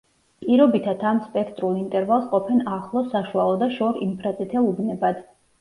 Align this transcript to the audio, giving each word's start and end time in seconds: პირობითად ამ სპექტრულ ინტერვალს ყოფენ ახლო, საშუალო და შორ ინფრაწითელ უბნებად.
პირობითად 0.43 1.03
ამ 1.09 1.19
სპექტრულ 1.25 1.77
ინტერვალს 1.81 2.25
ყოფენ 2.33 2.65
ახლო, 2.79 3.05
საშუალო 3.13 3.61
და 3.65 3.71
შორ 3.79 4.03
ინფრაწითელ 4.07 4.73
უბნებად. 4.75 5.25